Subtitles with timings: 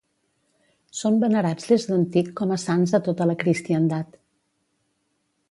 [0.99, 4.19] Són venerats des d'antic com a sants a tota la cristiandat.